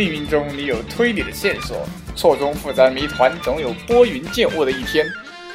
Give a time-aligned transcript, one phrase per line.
[0.00, 1.86] 命运中你有推理的线索，
[2.16, 5.04] 错综复杂谜团总有拨云见雾的一天。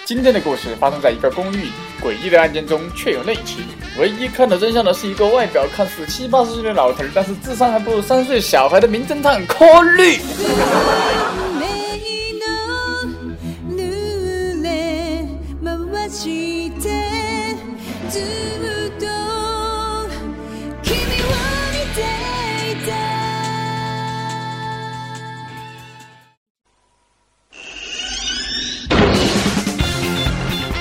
[0.06, 3.66] 今天的故事发生在一个公寓，诡异的案件中却有内情。
[4.00, 10.20] 唯一看到真相的是一个外表看似七八十岁的老头，但是智商还不如三岁小孩的名侦探柯绿。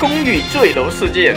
[0.01, 1.37] 公寓坠楼事件。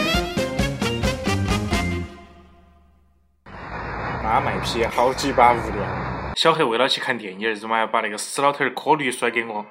[4.22, 6.34] 妈卖批好几把无聊。
[6.34, 9.64] 小黑为了去看电影，日妈要把那个死老头儿柯驴甩给我。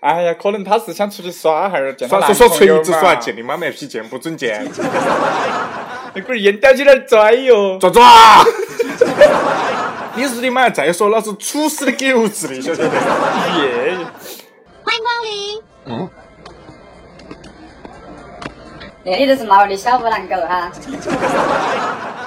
[0.00, 4.68] 哎呀，可能他是想出去耍哈儿，见耍说说锤子耍，见你妈卖批见不准见。
[6.14, 8.44] 那龟儿烟叼起来拽哟，抓抓！
[10.14, 12.94] 你日你妈再说老子处死的狗子的，晓得不？
[13.60, 13.96] 耶！
[14.82, 15.62] 欢迎光临。
[15.86, 16.10] 嗯。
[19.04, 20.70] 那里都是毛的小五狼狗哈。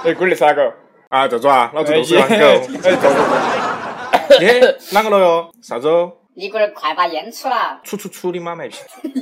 [0.03, 0.73] 哎，龟儿是哪个？
[1.09, 2.35] 啊，赵总啊，老子都是狼狗。
[2.35, 4.41] 哎，赵总。
[4.41, 5.49] 耶，啷个了哟？
[5.61, 5.87] 啥子？
[6.35, 7.79] 你龟儿快把烟出了。
[7.83, 8.77] 出出出你妈卖批！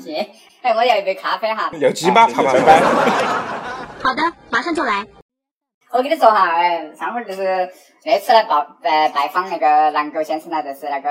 [0.06, 0.28] 耶！
[0.64, 1.70] 哎，我要一杯咖啡哈。
[1.80, 2.60] 要鸡巴，啪啪啪。
[4.02, 5.06] 好的，马上就来。
[5.92, 7.70] 我跟你说哈， 哎，上回就是
[8.04, 11.10] 那次来报拜拜访那个狼狗先生呢，就是那个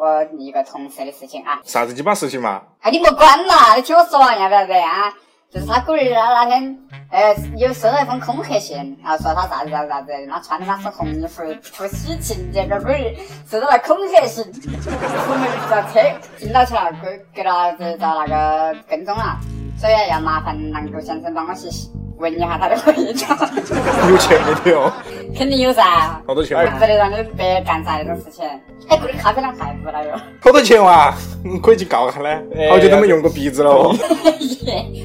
[0.00, 1.60] 我一个同事的事情啊。
[1.62, 2.62] 啥子鸡巴事情嘛？
[2.80, 5.14] 哎，你莫管嘛，你听我说完要不要得啊？
[5.48, 6.78] 就是他龟儿他那天，
[7.10, 11.42] 呃，有收到一封恐吓信，然后说他啥子啥子啥子，他穿的那是红衣服
[11.78, 13.14] 不喜庆，结果龟儿
[13.48, 16.00] 收到了恐吓信，出门叫车
[16.36, 19.38] 进到去了，龟给他就遭那个跟踪了，
[19.78, 21.70] 所以要麻烦南狗先生帮我去
[22.18, 24.10] 问一下他的回答。
[24.10, 24.92] 有钱没得哦？
[25.36, 25.82] 肯定有噻。
[26.26, 26.56] 好多钱？
[26.74, 28.46] 不得让你白干啥那种事情。
[28.88, 30.20] 哎，这里咖啡量太不了哟。
[30.40, 31.14] 好多钱哇？
[31.62, 32.68] 可以去告他嘞。
[32.70, 33.94] 好久都没用过鼻子了哦。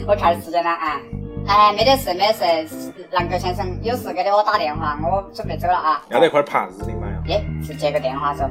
[0.07, 0.99] 我 看时间了啊。
[1.47, 2.33] 哎，没得事，没得
[2.67, 2.93] 事。
[3.11, 6.01] 狼狗先生有事给我打电话，我准备走了啊。
[6.09, 7.13] 要得快盘日你妈呀！
[7.25, 8.45] 耶，是接个电话说，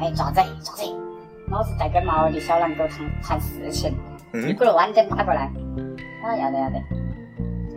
[0.00, 0.82] 哎，爪子，爪子，
[1.50, 3.94] 老子在跟毛的小狼狗谈谈事情，
[4.32, 5.50] 你不能晚点打过来。
[6.24, 6.80] 啊，要得要得。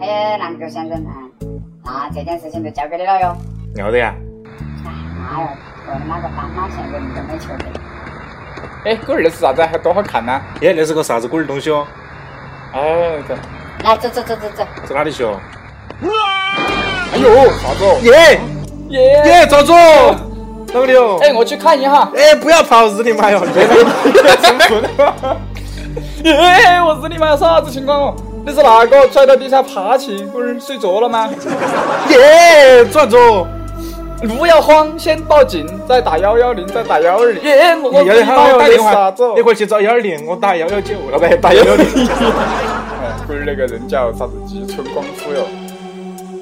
[0.02, 1.12] 哎，南狗先生啊，
[1.84, 3.36] 那这件事情就交给你了哟。
[3.76, 4.16] 要得呀。
[4.86, 5.50] 哎，妈哟，
[5.88, 7.66] 我的妈个斑马线人都没求得。
[8.86, 9.62] 哎，龟儿那是啥子？
[9.62, 10.42] 还多好看呢？
[10.62, 11.86] 耶，那是个啥子龟儿东西哦？
[12.74, 13.36] 哎，走。
[13.84, 14.64] 来，走走走走走。
[14.86, 15.38] 走哪里去哦？
[17.12, 17.84] 哎呦，啥子？
[18.08, 18.40] 耶
[18.88, 19.76] 耶耶，赵总，
[20.74, 21.20] 哪里哦？
[21.22, 22.10] 哎，我去看一下。
[22.16, 23.46] 哎，不要跑，日你妈哟！
[26.24, 28.16] 耶，我日你妈啥子情况哦？
[28.50, 30.24] 你是哪个拽到地下爬起？
[30.34, 31.30] 不是睡着了吗？
[32.10, 33.46] 耶，转着，
[34.28, 37.44] 不要慌，先报警，再打幺幺零，再打幺二零。
[37.44, 39.24] 耶，我幺幺零打电话，子？
[39.38, 41.86] 一会儿去找幺二零，我打幺幺九，老 板打幺幺零。
[41.86, 44.32] 哎，龟儿那个人叫啥子？
[44.48, 45.46] 吉村光夫哟。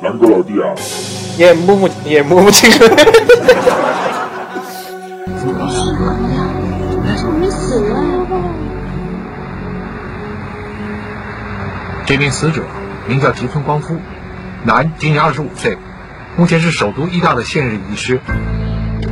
[0.01, 0.71] 狼哥老弟啊！
[1.39, 2.71] 耶，木木耶，木木亲。
[2.71, 2.87] 怎
[12.07, 12.63] 这名死者
[13.05, 13.97] 名叫吉村光夫，
[14.63, 15.77] 男，今年二十五岁，
[16.37, 18.17] 目前是首都医大的现任医师。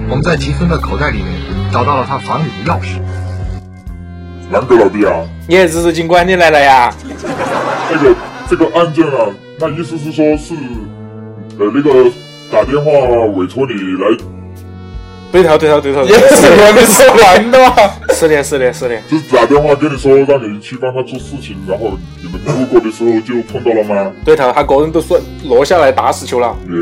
[0.08, 1.28] 我们在吉村的口袋里面
[1.74, 3.02] 找到了他房里的钥匙。
[4.50, 5.12] 狼哥老弟啊！
[5.46, 6.90] 你也是日警官进来了呀！
[7.90, 8.16] 这个
[8.50, 9.28] 这个案件啊，
[9.60, 10.54] 那意思是说是，
[11.60, 12.10] 呃，那个
[12.50, 12.92] 打电话
[13.36, 14.18] 委托你来。
[15.34, 17.76] 对头对头对头，也 是我们说完的嘛。
[18.16, 19.00] 是的是的是的。
[19.08, 24.12] 就是打电话跟你说让你去帮他做事情，然后你们路过的时候就碰到了吗？
[24.24, 26.56] 对头，他个人都说落下来打死球了。
[26.68, 26.74] 耶，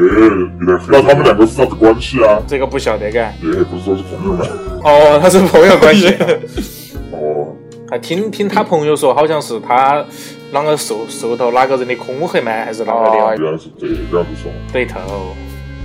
[0.90, 2.40] 那他们两个是啥子关系啊？
[2.48, 3.20] 这个不晓得嘎。
[3.20, 3.34] 耶，
[3.70, 4.46] 不是说是朋友吗？
[4.84, 6.16] 哦，他是朋友关系。
[7.12, 7.48] 哦。
[7.90, 10.04] 还听听他朋友说，好像是他
[10.52, 12.52] 啷个受受到哪个人的恐吓吗？
[12.52, 13.44] 还是啷个的？
[13.44, 14.52] 原来是这样子说。
[14.72, 15.00] 对头。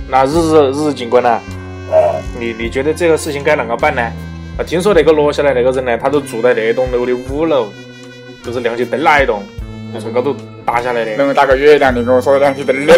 [0.07, 1.29] 那日日日日警官呢？
[1.29, 1.41] 啊，
[2.39, 4.01] 你你觉得这个事情该啷个办呢？
[4.59, 7.69] 啊，听说那个落下来那个人呢，他都住在那栋楼的五楼，
[8.43, 9.41] 就是亮起灯那一栋，
[10.01, 10.35] 从高头
[10.65, 11.15] 打下来的。
[11.15, 12.93] 能打个月亮，你跟我说亮起灯的。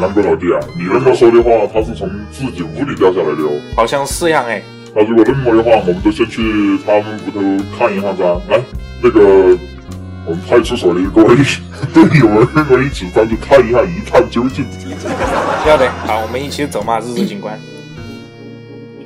[0.00, 3.50] 狼哥老弟啊，你那么说的话，他是从自己屋里掉下来的哦。
[3.74, 4.62] 好像是样哎。
[4.94, 8.40] 那如果那么的话，我们就先去他们屋头看一下噻。
[8.48, 8.60] 来，
[9.02, 9.20] 那个
[10.24, 11.34] 我们派出所的各位
[11.92, 14.64] 队友们跟我一起上去看一下，一探究竟。
[15.66, 17.58] 要得，好，我们一起走嘛，日日警官。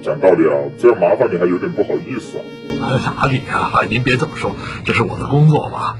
[0.04, 3.00] 讲道理啊这样麻烦你还有点不好意思啊。
[3.16, 4.54] 哪里啊您别这么说
[4.84, 5.94] 这是我的工作嘛。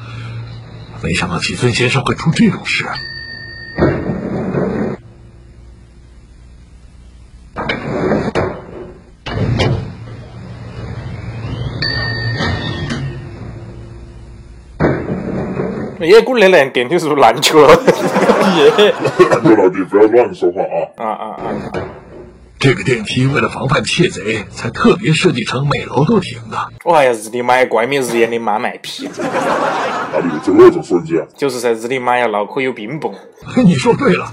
[1.02, 2.84] 没想到齐村先生会出这种事。
[15.98, 17.74] 嗯爷姑奶奶点进是不是篮球了
[18.58, 18.94] 耶
[19.56, 20.60] 老弟不要乱说话
[20.98, 22.03] 啊啊啊啊。
[22.64, 26.70] 这个电梯为了防范窃贼，才特别设计成每楼都停的。
[26.90, 31.26] 哎呀，日你妈呀，怪没日眼的妈卖批，哪里有这种设计啊？
[31.36, 33.12] 就是噻，日你妈呀，脑壳有冰崩。
[33.66, 34.32] 你说对了，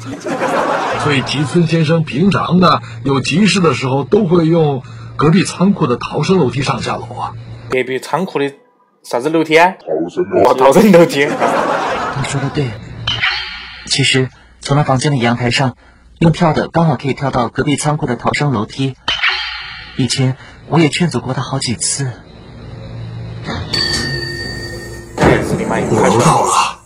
[1.03, 4.81] 所以吉村先生平常呢，有急事的时候都会用
[5.17, 7.33] 隔壁仓库的逃生楼梯上下楼啊。
[7.69, 8.49] 隔壁仓库的
[9.03, 9.73] 啥子楼梯啊？
[9.77, 11.25] 逃生哦，楼逃生楼梯。
[11.27, 12.63] 你说的对，
[13.87, 14.29] 其实
[14.61, 15.75] 从他房间的阳台上
[16.21, 18.95] 用跳的，刚好可以跳到隔壁仓库的逃生楼梯。
[19.97, 20.37] 以前
[20.67, 22.05] 我也劝阻过他好几次。
[25.15, 26.79] 日你妈呀，快五楼到了，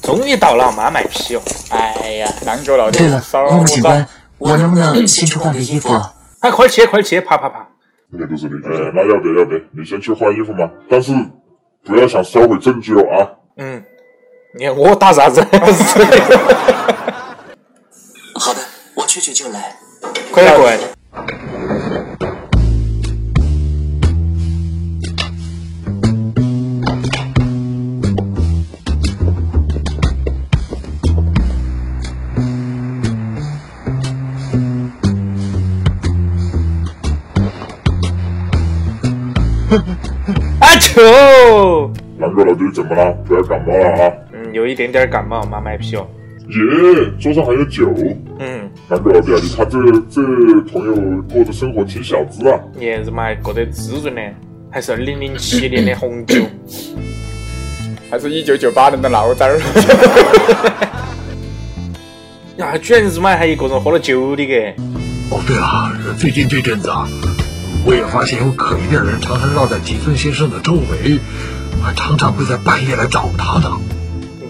[0.00, 1.42] 终于到了，妈卖批哦！
[1.70, 4.06] 哎呀，南哥老弟对了，，骚木木警官
[4.38, 5.92] 我，能不能先去换个衣服？
[6.38, 7.68] 哎，快去，快去，啪啪啪！
[8.12, 8.54] 应该都是你。
[8.64, 11.12] 哎，那要得要得，你先去换衣服嘛，但是
[11.84, 13.26] 不要想销毁证据哦啊！
[13.56, 13.82] 嗯，
[14.56, 15.44] 你看我打啥子？
[18.36, 18.60] 好的，
[18.94, 19.76] 我去去就来。
[20.32, 20.76] 快点过来！
[40.60, 41.90] 啊球！
[42.18, 43.12] 南哥老弟怎么了？
[43.26, 44.12] 不要感冒了啊！
[44.32, 46.06] 嗯，有一点点感冒，妈卖批哦。
[46.48, 47.90] 耶，桌上还有酒。
[48.38, 49.78] 嗯，南哥老弟啊，你看这
[50.10, 50.22] 这
[50.70, 50.94] 朋友
[51.32, 52.60] 过的生活挺小资啊。
[52.78, 54.20] 你日妈过得滋润呢，
[54.70, 56.36] 还是二零零七年的红酒。
[58.10, 59.58] 还是一九九八年的醪糟儿。
[62.58, 64.74] 呀， 居然日妈还一个人喝了酒的给。
[65.30, 67.08] 哦，对了，最近这阵子啊，
[67.86, 71.18] 我也发现有可疑的人常常绕在吉村先生的周围，
[71.82, 73.72] 还，常常会在半夜来找他的。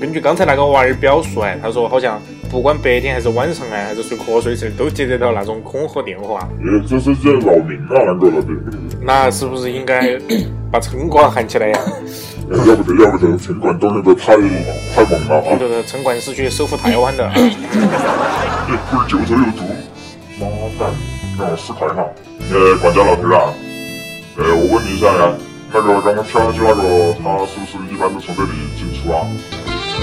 [0.05, 2.21] 根据刚才那个娃儿表述哎，他说好像
[2.51, 6.47] 不管白天还是晚上哎，还是睡瞌睡时都接得到那种恐吓电话。
[6.61, 7.41] 耶，这是在啊。
[9.01, 10.15] 那是不是应该
[10.71, 11.81] 把城管喊起来呀？
[12.53, 14.37] 哎要不得要不得，城管动那个太
[14.95, 15.57] 太猛了啊！
[15.59, 17.25] 对对城管是去收复台湾的。
[17.25, 17.57] 耶，
[18.91, 19.65] 不是酒酒有毒。
[20.39, 20.47] 妈
[20.79, 20.93] 蛋，
[21.39, 22.05] 让我思考一下。
[22.53, 23.55] 呃，管家老头啊，
[24.37, 25.33] 呃，我问你一下呀，
[25.73, 29.25] 那个刚刚跳下去那个，他是不是一般都从这里进出啊？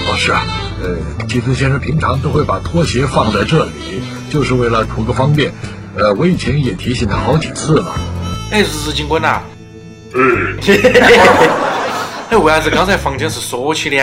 [0.08, 0.42] 哦，是啊，
[0.82, 5.52] 呃，吉村先生平常都会把拖鞋放在这里，就是为了图个方便。
[5.96, 7.94] 呃，我以前也提醒他好几次了。
[8.50, 9.40] 哎，日警官呐、
[10.14, 10.56] 嗯，
[12.30, 13.96] 哎，为啥子刚才房间是锁起的？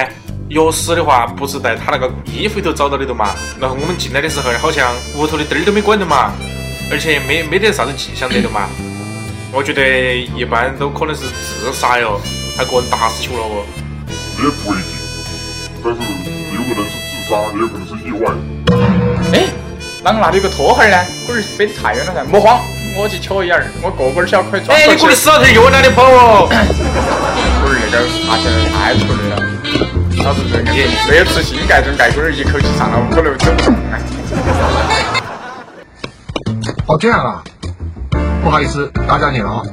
[0.50, 3.36] 钥匙的话，不是在他那个衣服里头找到的的嘛？
[3.60, 6.32] 然后我们进来的时候，好像屋头的灯儿都没关的嘛，
[6.92, 8.68] 而且没没得啥子迹象得的嘛。
[9.52, 12.20] 我觉得一般都可能是自杀哟，
[12.58, 13.64] 他个人打死球了哦。
[14.42, 14.99] 也不一定，
[15.84, 16.00] 但是
[16.56, 18.32] 有可能是自杀，也有可能是意外。
[19.34, 19.48] 哎，
[20.04, 20.98] 啷个那里有个拖鞋儿呢？
[21.28, 22.60] 龟儿飞得太远了噻，莫慌，
[22.98, 25.16] 我去瞧一眼儿，我个个儿小可以装哎，过去你。
[25.16, 26.48] 死老头又往哪里跑哦？
[26.52, 26.56] 龟
[27.70, 29.36] 儿那个爬起来太出力了，
[30.24, 30.64] 老子这个
[31.08, 34.00] 没有吃新盖中盖龟儿一口气上了五楼走不动啊！
[36.88, 37.44] 哦，这样啊，
[38.44, 39.64] 不好意思打扰你了啊。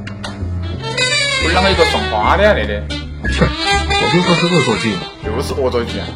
[1.42, 2.52] 龟儿啷个有个送花的呀？
[2.54, 2.66] 那里
[3.32, 5.00] 切，我就说是恶作剧嘛。
[5.36, 6.06] 又是恶作剧啊！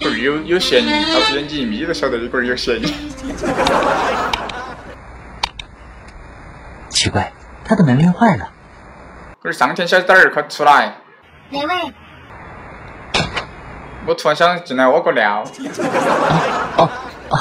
[0.00, 2.84] 龟儿有有嫌疑，老子眼睛一眯就晓得这龟儿有嫌疑。
[6.90, 7.32] 奇怪，
[7.64, 8.50] 他的门铃坏了。
[9.40, 10.96] 龟儿上天小崽儿，快出来！
[11.48, 11.94] 哪位？
[14.06, 15.42] 我突然想进来屙个尿。
[16.76, 16.90] 哦
[17.30, 17.38] 哦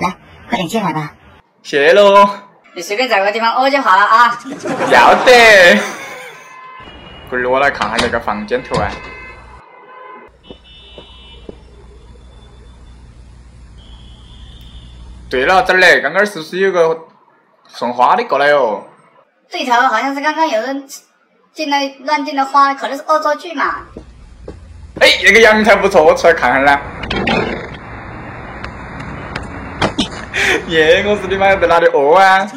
[0.00, 0.16] 来，
[0.48, 1.12] 快点进来吧。
[1.62, 2.28] 谢喽，
[2.74, 4.36] 你随便找个地方屙就好了啊。
[4.90, 5.78] 要得。
[7.46, 8.90] 我来看下那个房间图啊。
[15.30, 16.96] 对了，这儿嘞，刚刚是不是有个
[17.66, 18.84] 送花的过来哦？
[19.50, 20.86] 对头，好像是刚刚有人
[21.52, 23.80] 进来乱进的花，可能是恶作剧嘛。
[25.00, 26.78] 哎，那个阳台不错，我出来看看啦。
[30.68, 32.48] 耶，我是你妈要在哪里屙啊？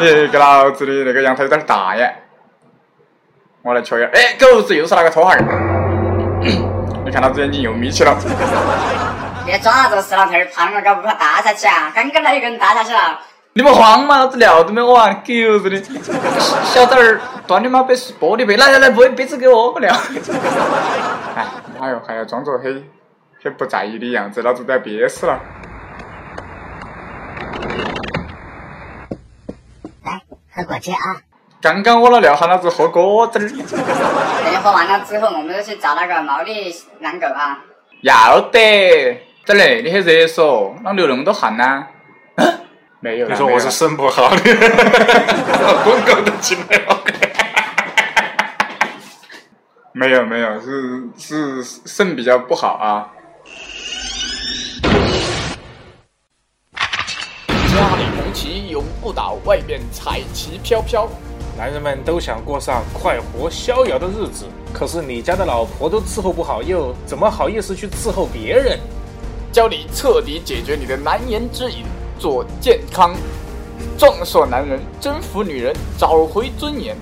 [0.00, 2.12] 耶， 给老子的那个阳台有点大呀。
[3.68, 5.44] 我来瞧一下，哎，狗子又是那个拖鞋儿。
[7.04, 8.16] 你看老子眼睛又眯起了。
[9.44, 11.92] 别装了，这个死老头儿，怕不怕大下去啊！
[11.94, 13.20] 刚刚那一个人大下去了。
[13.52, 15.82] 你们慌嘛，老子尿都没屙完，狗子的！
[16.64, 19.92] 小崽儿，端你妈杯玻璃杯，来来来，杯杯子给我尿。
[21.36, 21.46] 哎，
[21.78, 22.84] 妈哟，还要装作很
[23.44, 25.38] 很不在意的样子，老子都要憋死了。
[30.04, 30.22] 来，
[30.54, 31.27] 喝果汁啊！
[31.60, 37.58] 刚刚我老廖喊老子喝果汁儿，等你喝完了之后，我们就去找那个毛利狼狗啊。
[38.02, 39.26] 要得。
[39.44, 39.82] 咋嘞？
[39.82, 41.84] 你很热嗦，啷流那么多汗呢？
[43.00, 44.36] 没有，你说我是肾不好的，
[45.82, 47.02] 滚狗都进来了。
[49.92, 53.10] 没有没有，是是肾比较不好啊。
[56.72, 61.08] 家里红旗永不倒，外面彩旗飘飘。
[61.58, 68.78] 男人们都想过上快活逍遥的日子，可是你家的老婆都伺候不好，又怎么好意思去伺候别人？
[69.50, 71.84] 教你彻底解决你的难言之隐，
[72.16, 73.12] 做健康，
[73.98, 76.96] 壮硕男人，征服女人，找回尊严。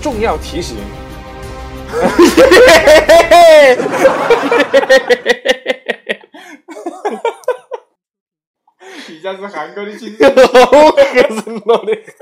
[0.00, 0.76] 重要提醒：
[9.08, 10.26] 你家是韩国的亲好
[10.96, 12.12] 吓人了， 那个，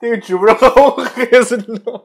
[0.00, 2.04] 那个剧本好吓人了。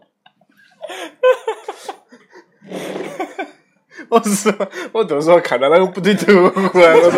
[4.10, 4.54] 我是
[4.92, 6.52] 我都是说看到那个不对头啊！
[6.56, 7.12] 我都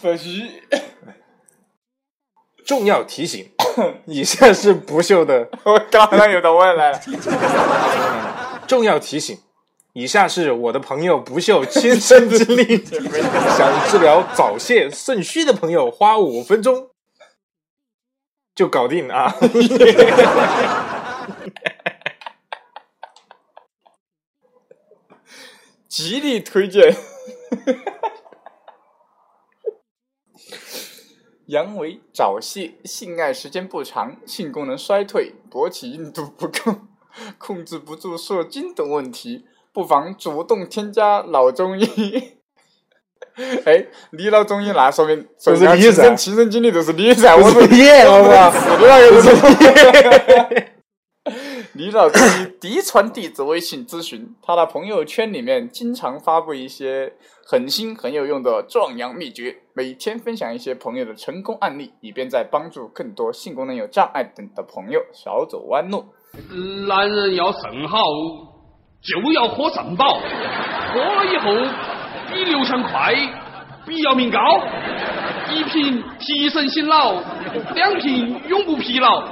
[0.00, 0.62] 不许！
[2.64, 3.50] 重要提醒：
[4.06, 5.48] 以下是不锈的。
[5.64, 7.00] 我刚刚有到我来了。
[8.66, 9.38] 重要提醒：
[9.92, 12.84] 以下是我的朋友不锈亲身经历。
[13.58, 16.89] 想治疗早泄、肾虚的朋友，花五分钟
[18.60, 19.34] 就搞定啊！
[25.88, 26.92] 极力推荐。
[31.46, 36.82] 阳痿、早泄、性爱时间不长、性功能衰退、勃起硬度不够、
[37.40, 42.39] 控制不住射精等问题，不妨主动添加老中医。
[43.64, 49.32] 哎，你老中医那说明说明亲就是你噻身亲身经历就是你噻，我是你好吧是你那个都是
[50.54, 50.64] 你。
[51.74, 57.12] 李老中医嫡传弟子微信咨询，他的朋友圈里面经常发布一些
[57.46, 66.04] 很新很有用的壮阳秘诀，每天分享一些朋友的成功案例，以便在帮助更多性功能有障碍等的朋友少走弯路。
[66.86, 67.98] 男人要肾好，
[69.00, 70.18] 就要喝肾宝，
[70.92, 71.50] 喝了以后
[72.30, 73.12] 比刘强快，
[73.86, 74.38] 比姚明高。
[75.50, 77.12] 一瓶提神醒脑，
[77.74, 79.26] 两瓶永不疲劳，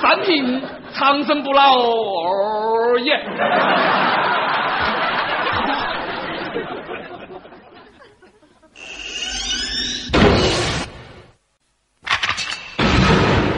[0.00, 0.60] 三瓶
[0.92, 1.78] 长生不老。
[1.78, 3.14] 哦耶！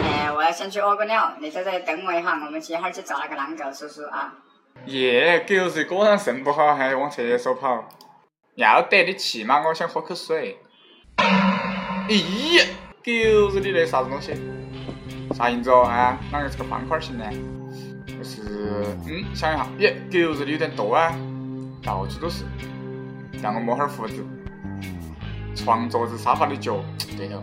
[0.04, 4.34] 哎，我要先去屙个尿，你在这里等我一下，我们一会儿去找那个狼狗叔叔啊。
[4.86, 7.88] 耶，狗日果然肾不好，还往厕所跑。
[8.54, 10.58] 要得，你去嘛，我想喝口水。
[12.06, 12.62] 咦，
[13.02, 14.34] 狗日的那啥子东西？
[15.34, 15.82] 啥印子哦？
[15.84, 17.24] 啊，啷个是个方块形呢？
[18.06, 18.42] 就是，
[19.06, 21.14] 嗯，想一下，耶，狗日的有点多啊，
[21.82, 22.44] 到处都是。
[23.42, 24.22] 让我摸会儿胡子。
[25.56, 26.84] 床、桌子、沙发的脚，
[27.16, 27.42] 对头。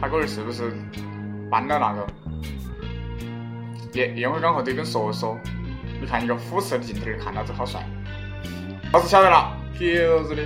[0.00, 0.72] 他龟儿是不是
[1.50, 2.06] 搬了那个？
[3.94, 5.36] 烟烟灰缸后头有根说说，
[6.00, 7.84] 你看一个俯视的镜头，看老子好帅。
[8.92, 9.84] 老子晓得了，狗
[10.30, 10.42] 日的，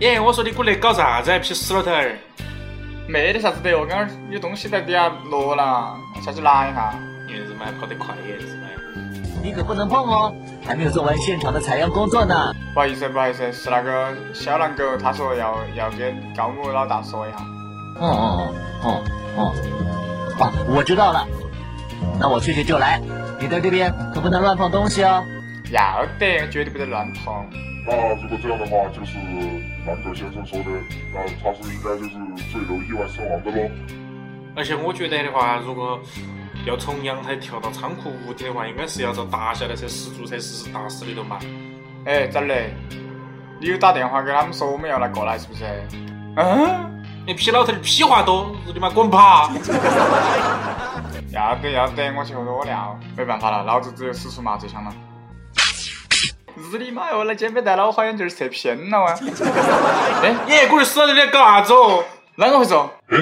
[0.00, 1.38] 耶，我说你过来搞啥子啊？
[1.38, 2.16] 皮死老头儿！
[3.08, 6.94] 没得啥子的哦，刚刚有东西在底下落了，下去拿一下。
[7.26, 8.68] 你日妈跑得快耶，日妈！
[9.42, 10.34] 你可不能碰哦，
[10.64, 12.54] 还没有做完现场的采样工作呢。
[12.72, 17.38] 不好意思，不好意思，是那个小狼狗，他说要要跟高木老大说一下。
[18.00, 19.02] 哦哦哦
[19.36, 19.54] 哦
[20.38, 21.26] 哦，我知道了，
[22.18, 23.00] 那我去去就来。
[23.40, 25.22] 你在这边可不能乱碰东西哦。
[25.70, 27.46] 要得，绝对不得乱碰。
[27.86, 29.18] 那如果这样的话，就是
[29.86, 30.70] 狼狗先生说的，
[31.12, 32.14] 那他是应该就是
[32.50, 33.70] 坠楼意外身亡的喽。
[34.56, 36.00] 而且我觉得的话，如果
[36.64, 41.38] 要从阳台跳到仓库屋顶的话，应该是要遭打下来才十足才是打死的了嘛。
[42.06, 42.54] 哎，咋的？
[43.60, 45.64] 你有打电话给他们说我们要来过来是不是？
[46.36, 49.50] 嗯，你屁老头儿屁话多，日你妈滚吧！
[51.32, 52.98] 要得要得，我去喝多尿。
[53.16, 54.92] 没办法了，老子只有使出麻醉枪了。
[56.56, 57.24] 日你妈哟！
[57.24, 59.14] 那肩背带了，我好像就是射偏了啊！
[60.22, 62.04] 哎，耶，龟儿死了你在搞啥子哦？
[62.36, 62.90] 啷个回事哦？
[63.10, 63.18] 哎，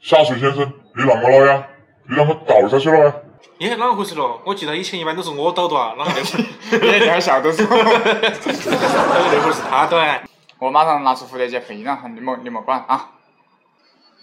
[0.00, 1.62] 下水先生，你啷个了呀？
[2.08, 3.14] 你啷个倒下去了呀？
[3.58, 4.40] 耶，啷个回事了？
[4.44, 6.44] 我记得以前一般都是我倒的啊，啷个那会儿？
[6.70, 7.62] 你这样笑都是。
[7.64, 7.84] 那会
[9.48, 10.20] 儿是他倒啊？
[10.58, 13.10] 我马上拿出蝴蝶结配了，你莫你莫管啊！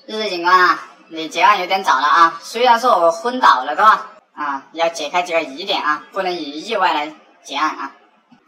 [0.07, 0.79] 日日警官啊，
[1.09, 2.39] 你结案有点早了啊。
[2.41, 4.07] 虽然说我昏倒了，对吧？
[4.33, 7.13] 啊，要解开几个疑点啊，不能以意外来
[7.43, 7.91] 结案啊。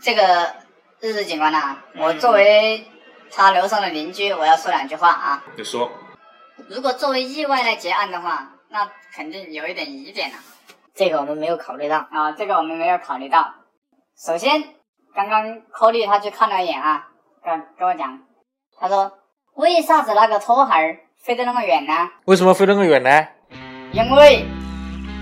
[0.03, 0.55] 这个
[1.00, 2.86] 日日警官呐、我作为
[3.31, 5.43] 他楼上的邻居，我要说两句话啊。
[5.55, 5.91] 你说
[6.67, 10.38] 如果作为意外来结案的话，那肯定有一点疑点了。
[10.96, 13.53] 这个我们没有考虑到啊，这个我们没有考虑到。
[14.17, 14.63] 首先，
[15.13, 17.08] 刚刚科利他去看了一眼啊，
[17.43, 18.20] 跟跟我讲，
[18.79, 19.12] 他说
[19.53, 21.93] 为啥子那个拖孩儿飞得那么远呢？
[22.25, 23.27] 为什么飞那么远呢？
[23.93, 24.46] 因为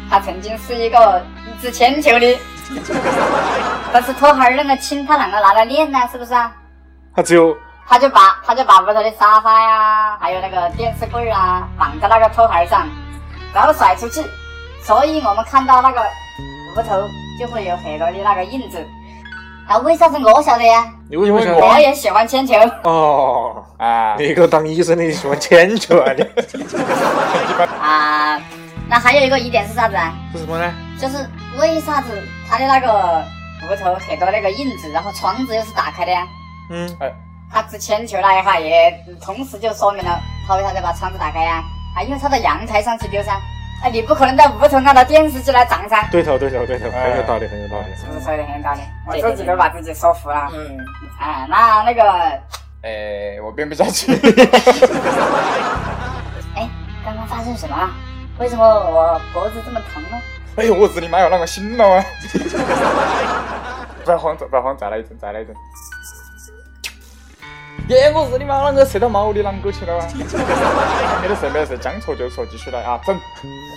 [0.10, 2.38] 他曾经是一个一掷铅球的，
[3.92, 6.00] 但是拖孩儿那么轻，他啷个拿来练呢？
[6.12, 6.52] 是不是啊？
[7.16, 7.58] 他只有
[7.88, 12.88] 他就把他就把屋头的沙发呀，还有那个电视柜啊，绑在那个拖孩儿上，
[13.54, 14.24] 然后甩出去，
[14.84, 16.02] 所以我们看到那个
[16.78, 17.02] 屋头
[17.40, 18.78] 就会有很多的那个印子。
[19.68, 20.86] 那为啥子我晓得呀？
[21.10, 22.56] 你为什么想我也喜欢铅球。
[22.84, 23.64] 哦？
[23.78, 26.12] 啊，你一个当医生的喜欢铅球啊？
[26.14, 26.24] 你
[27.82, 28.40] 啊，
[28.88, 30.14] 那还有一个疑点是啥子啊？
[30.34, 30.72] 是什么呢？
[31.00, 31.18] 就是
[31.58, 33.24] 为啥子他的那个
[33.70, 36.28] 屋头很多那个印子，然后窗子又是打开的呀？
[36.70, 36.98] 嗯，
[37.52, 38.92] 他掷铅球那一下也
[39.22, 41.64] 同时就说明了他为啥子把窗子打开呀？
[41.96, 43.32] 啊，因为他在阳台上去丢噻。
[43.82, 46.06] 啊，你不可能在屋头按到电视机来涨噻。
[46.12, 47.86] 对头对头对头，很有道理很有道理。
[47.96, 48.82] 是不是说的很有道理？
[49.08, 50.50] 我自己都把自己说服了。
[50.54, 50.78] 嗯。
[51.18, 52.04] 啊，那那个，
[52.84, 54.12] 哎，我编不下去。
[56.56, 56.68] 哎，
[57.06, 57.90] 刚刚发生什么了？
[58.38, 60.20] 为什么我脖子这么疼呢？
[60.60, 62.06] 哎呦，我日你妈哟，啷个醒了啊？
[64.04, 65.56] 不要慌张，不要慌，再来一阵，再来一阵。
[67.88, 68.12] 耶！
[68.14, 70.06] 我日你妈，啷个射到毛里啷个去了啊？
[71.22, 73.18] 没得事，没得事，将错就错，继续来啊，整。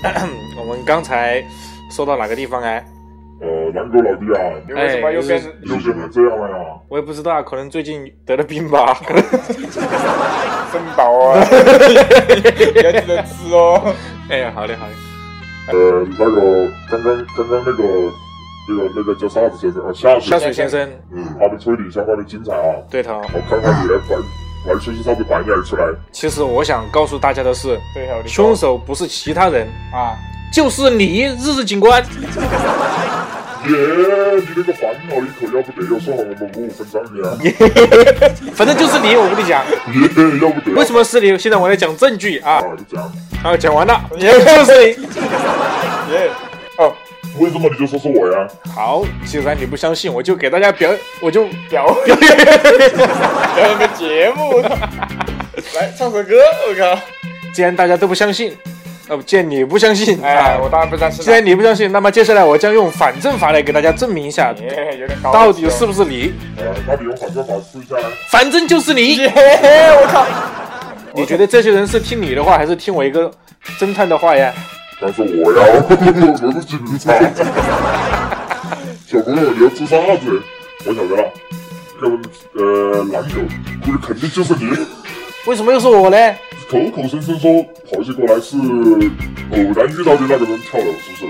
[0.59, 1.41] 我们刚才
[1.89, 2.85] 说到哪个地方哎？
[3.41, 4.43] 呃，啷个老弟啊？
[4.67, 6.57] 你为什么又变又变成这样了呀？
[6.89, 8.99] 我也不知道啊，可能最近得了病吧。
[10.73, 11.39] 真爆啊！
[12.83, 13.95] 要记得吃哦。
[14.29, 15.12] 哎呀，好的好的。
[15.69, 17.85] 呃，那个刚刚刚刚那个
[18.69, 19.93] 那个那个叫啥子先生啊？
[19.93, 20.91] 下下水先生。
[21.13, 22.83] 嗯，他的推理相当的精彩啊。
[22.91, 23.21] 对头。
[23.33, 24.17] 我看看你来摆
[24.67, 25.85] 摆出是啥子扮演出来。
[26.11, 30.17] 其实我想告诉大家的是，对头，凶手不是其他人啊，
[30.53, 32.03] 就是你，日日警官。
[33.65, 33.73] 耶，
[34.41, 37.39] 你那个烦恼一口，要不得，要说好我们五五分账的啊。
[38.55, 39.65] 反正就是你，我跟你讲。
[39.67, 40.09] 耶，
[40.41, 40.73] 要不得。
[40.77, 41.37] 为什么是你？
[41.39, 42.55] 现在我来讲证据啊。
[42.55, 43.13] 啊，你讲。
[43.43, 45.07] 好，讲完了，就是你。
[46.13, 46.31] 耶，
[46.79, 46.93] 哦。
[47.39, 48.47] 为什么你就说是我呀？
[48.75, 54.61] 好，既然你不相信，我就给大家表，我就表 表演表演个节目。
[55.75, 56.35] 来唱首歌，
[56.69, 57.01] 我靠！
[57.55, 58.55] 既然大家都不相信，
[59.13, 61.23] 呃，既然你不相信，哎，我当然不相信。
[61.23, 64.55] 既然你不相信，那么接下来我将用反证法来给大家证明一下，
[65.23, 66.33] 到底是不是你？
[66.57, 68.05] 呃，到底用反证法试一下来。
[68.31, 69.19] 反正就是你。
[69.29, 70.27] 我靠！
[71.15, 73.31] 你觉得这些人是听你的话，还是听我一个
[73.79, 74.51] 侦探的话呀？
[74.99, 75.63] 但是我要，
[76.47, 77.13] 我是警察。
[79.07, 80.41] 小朋友，你要吃啥子？
[80.87, 81.31] 我晓得了，
[82.03, 82.09] 要
[82.55, 83.41] 呃，篮球，
[83.85, 84.71] 估计肯定就是你。
[85.45, 86.17] 为什么又是我呢？
[86.71, 91.27] 口口声声说跑起过来是偶然遇到的那个人跳楼，是不是？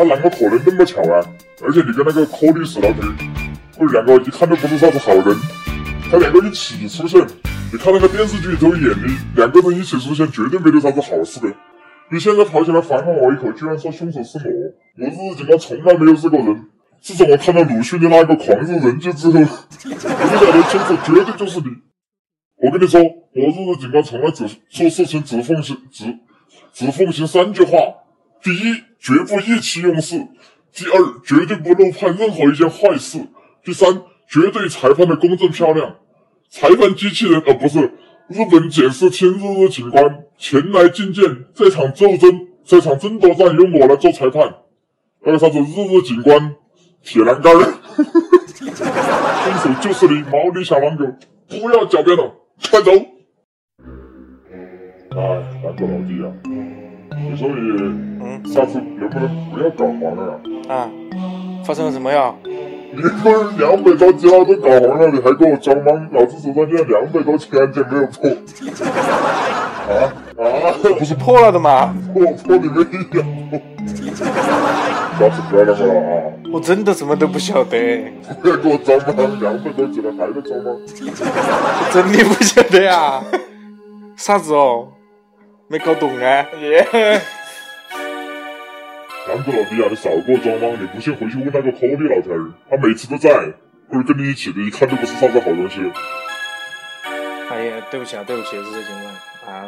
[0.00, 1.20] 啊，啷个可能那么巧啊？
[1.60, 3.02] 而且你跟那个柯律师老头，
[3.76, 5.36] 不是两个一看都不是啥子好人，
[6.08, 7.20] 他两个一起出现，
[7.72, 11.52] 你看那个电视剧里头演的，两个人一起出现，绝对没得啥子好事的。
[12.08, 15.04] 你现在跑起来反咬我一口，居然说凶手是我！
[15.04, 16.66] 我日警官从来没有这个人。
[17.02, 19.44] 自从我看到鲁迅的那个狂热人间之后，我
[19.88, 21.89] 就晓得凶手绝对就是你。
[22.62, 26.18] 我跟你说，我日日警官从来只做事情只奉行只
[26.72, 27.78] 只奉行三句话：
[28.42, 30.18] 第一，绝不意气用事；
[30.72, 33.20] 第二，绝对不漏判任何一件坏事；
[33.64, 35.96] 第三，绝对裁判的公正漂亮。
[36.50, 37.94] 裁判机器人，呃，不是。
[38.28, 44.54] 日本检视厅日日警官前来觐见，这场斗争，这场争夺战由我来做裁判。
[45.22, 46.54] 那个啥子日日警官
[47.02, 47.52] 铁栏杆，
[48.54, 51.06] 凶手就是你，毛利小狼狗，
[51.48, 52.34] 不要狡辩了，
[52.68, 52.90] 快走！
[54.52, 54.56] 哎，
[55.62, 56.26] 大哥老弟啊，
[57.30, 57.54] 你说你，
[58.22, 60.32] 嗯，下次能不能不要搞黄了
[60.68, 60.74] 呀？
[60.74, 60.90] 啊，
[61.64, 62.34] 发生了什么呀？
[62.92, 66.08] 你不是两百多家都搞黄了，你还给我装吗？
[66.12, 68.30] 老子手上现在两百多起案件没有破。
[69.90, 69.92] 啊
[70.38, 70.72] 啊！
[70.98, 71.94] 不是破了的吗？
[72.12, 72.82] 破破你妹
[73.18, 73.26] 呀！
[75.18, 76.29] 下次不要那么了啊！
[76.52, 78.12] 我真的什么都不晓得。
[78.42, 79.38] 不要给我装吗？
[79.40, 80.76] 两百多起了还在装吗？
[81.92, 83.22] 真的不晓得呀？
[84.16, 84.88] 啥子哦？
[85.68, 86.46] 没搞懂啊？
[86.60, 87.20] 耶！
[89.28, 90.76] 啷个老弟啊，你少给我装吗？
[90.80, 93.30] 你不信回去问那个科里老头儿，他每次都在，
[93.88, 95.80] 或者跟你一起的，一看都不是啥子好东西。
[97.50, 99.64] 哎呀，对不起啊，对不起，日日警官啊，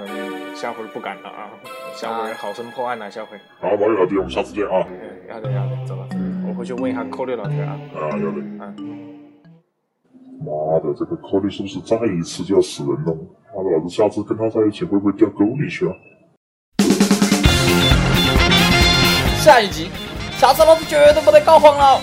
[0.55, 1.51] 下回不敢了啊，
[1.95, 3.39] 下回好生破案了，下回。
[3.61, 4.85] 好，毛友老弟，我们下次见啊。
[5.29, 6.12] 要得要得，走了，我
[6.63, 7.77] 回去问一下科里老师啊。
[7.93, 8.39] 啊，要得。
[8.39, 8.77] 嗯。
[10.47, 13.17] 妈的，这个科里是不是再一次就要死人了？
[13.53, 15.93] 妈的，老子下次跟他在一起会不会掉沟里去啊？
[19.41, 19.89] 下一集，
[20.37, 22.01] 下次老子绝对不得搞黄了。